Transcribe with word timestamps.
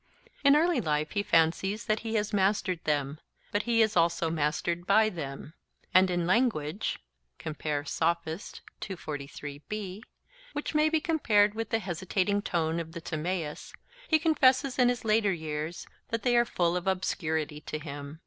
In 0.43 0.55
early 0.55 0.81
life 0.81 1.11
he 1.11 1.21
fancies 1.21 1.85
that 1.85 1.99
he 1.99 2.15
has 2.15 2.33
mastered 2.33 2.83
them: 2.85 3.19
but 3.51 3.61
he 3.69 3.83
is 3.83 3.95
also 3.95 4.31
mastered 4.31 4.87
by 4.87 5.09
them; 5.09 5.53
and 5.93 6.09
in 6.09 6.25
language 6.25 6.97
(Sophist) 7.39 8.61
which 10.53 10.73
may 10.73 10.89
be 10.89 11.01
compared 11.01 11.53
with 11.53 11.69
the 11.69 11.77
hesitating 11.77 12.41
tone 12.41 12.79
of 12.79 12.93
the 12.93 13.01
Timaeus, 13.01 13.73
he 14.07 14.17
confesses 14.17 14.79
in 14.79 14.89
his 14.89 15.05
later 15.05 15.33
years 15.33 15.85
that 16.09 16.23
they 16.23 16.35
are 16.35 16.45
full 16.45 16.75
of 16.75 16.87
obscurity 16.87 17.61
to 17.61 17.77
him. 17.77 18.19